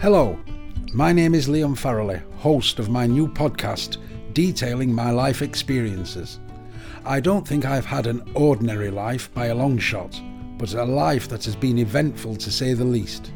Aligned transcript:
Hello, 0.00 0.38
my 0.92 1.10
name 1.10 1.34
is 1.34 1.48
Liam 1.48 1.74
Farrelly, 1.74 2.20
host 2.34 2.78
of 2.78 2.90
my 2.90 3.06
new 3.06 3.26
podcast 3.26 3.96
detailing 4.34 4.94
my 4.94 5.10
life 5.10 5.40
experiences. 5.40 6.38
I 7.06 7.18
don't 7.18 7.48
think 7.48 7.64
I've 7.64 7.86
had 7.86 8.06
an 8.06 8.22
ordinary 8.34 8.90
life 8.90 9.32
by 9.32 9.46
a 9.46 9.54
long 9.54 9.78
shot, 9.78 10.20
but 10.58 10.74
a 10.74 10.84
life 10.84 11.28
that 11.28 11.46
has 11.46 11.56
been 11.56 11.78
eventful 11.78 12.36
to 12.36 12.52
say 12.52 12.74
the 12.74 12.84
least. 12.84 13.32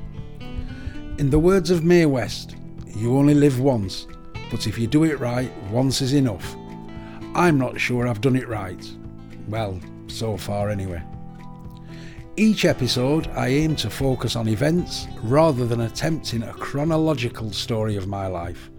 In 1.17 1.31
the 1.31 1.38
words 1.38 1.71
of 1.71 1.83
Mae 1.83 2.04
West, 2.04 2.56
you 2.95 3.17
only 3.17 3.35
live 3.35 3.58
once, 3.58 4.06
but 4.51 4.67
if 4.67 4.79
you 4.79 4.87
do 4.87 5.04
it 5.04 5.19
right, 5.19 5.51
once 5.71 6.03
is 6.03 6.13
enough. 6.13 6.54
I'm 7.35 7.56
not 7.56 7.81
sure 7.81 8.06
I've 8.06 8.21
done 8.21 8.37
it 8.37 8.49
right. 8.49 8.87
Well, 9.49 9.81
so 10.08 10.37
far 10.37 10.69
anyway. 10.69 11.03
Each 12.40 12.64
episode, 12.64 13.26
I 13.36 13.48
aim 13.48 13.76
to 13.76 13.90
focus 13.90 14.34
on 14.34 14.48
events 14.48 15.06
rather 15.22 15.66
than 15.66 15.82
attempting 15.82 16.42
a 16.42 16.54
chronological 16.54 17.52
story 17.52 17.96
of 17.96 18.08
my 18.08 18.28
life. 18.28 18.70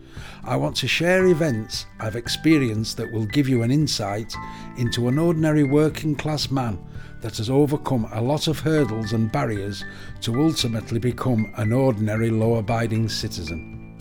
I 0.43 0.55
want 0.55 0.75
to 0.77 0.87
share 0.87 1.27
events 1.27 1.85
I've 1.99 2.15
experienced 2.15 2.97
that 2.97 3.11
will 3.11 3.27
give 3.27 3.47
you 3.47 3.61
an 3.61 3.69
insight 3.69 4.33
into 4.77 5.09
an 5.09 5.19
ordinary 5.19 5.63
working 5.63 6.15
class 6.15 6.49
man 6.49 6.83
that 7.21 7.37
has 7.37 7.51
overcome 7.51 8.09
a 8.11 8.19
lot 8.19 8.47
of 8.47 8.59
hurdles 8.59 9.13
and 9.13 9.31
barriers 9.31 9.85
to 10.21 10.41
ultimately 10.41 10.97
become 10.97 11.53
an 11.57 11.71
ordinary 11.71 12.31
law 12.31 12.55
abiding 12.55 13.09
citizen. 13.09 13.93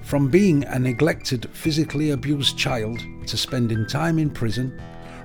From 0.00 0.30
being 0.30 0.64
a 0.64 0.78
neglected, 0.78 1.46
physically 1.52 2.12
abused 2.12 2.56
child 2.56 3.00
to 3.26 3.36
spending 3.36 3.86
time 3.86 4.18
in 4.18 4.30
prison, 4.30 4.80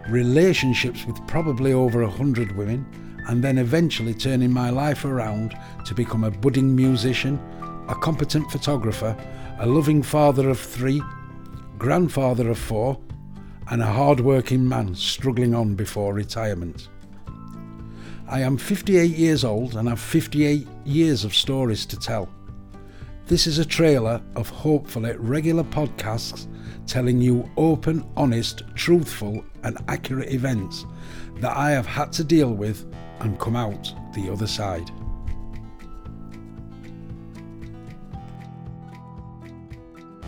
relationships 0.10 1.06
with 1.06 1.26
probably 1.28 1.72
over 1.72 2.02
a 2.02 2.10
hundred 2.10 2.52
women, 2.58 2.86
and 3.28 3.44
then 3.44 3.58
eventually 3.58 4.14
turning 4.14 4.52
my 4.52 4.70
life 4.70 5.06
around 5.06 5.58
to 5.86 5.94
become 5.94 6.24
a 6.24 6.32
budding 6.32 6.76
musician, 6.76 7.40
a 7.88 7.96
competent 7.96 8.50
photographer, 8.52 9.16
a 9.60 9.66
loving 9.66 10.04
father 10.04 10.50
of 10.50 10.60
three, 10.60 11.02
grandfather 11.78 12.50
of 12.50 12.58
four, 12.58 13.00
and 13.72 13.82
a 13.82 13.86
hard 13.86 14.20
working 14.20 14.68
man 14.68 14.94
struggling 14.94 15.56
on 15.56 15.76
before 15.76 16.14
retirement. 16.14 16.90
I 18.28 18.42
am 18.42 18.58
58 18.58 19.12
years 19.12 19.44
old 19.44 19.76
and 19.76 19.88
have 19.88 20.00
58 20.00 20.68
years 20.84 21.24
of 21.24 21.36
stories 21.36 21.86
to 21.88 21.98
tell. 21.98 22.30
This 23.28 23.48
is 23.48 23.58
a 23.58 23.66
trailer 23.66 24.22
of 24.36 24.50
hopefully 24.50 25.16
regular 25.18 25.64
podcasts 25.64 26.48
telling 26.86 27.20
you 27.20 27.50
open, 27.58 28.08
honest, 28.16 28.64
truthful, 28.76 29.44
and 29.64 29.78
accurate 29.88 30.32
events 30.32 30.86
that 31.38 31.56
I 31.58 31.72
have 31.72 31.88
had 31.88 32.12
to 32.14 32.24
deal 32.24 32.54
with 32.54 32.86
and 33.20 33.40
come 33.40 33.56
out 33.56 33.94
the 34.14 34.30
other 34.30 34.48
side. 34.48 34.92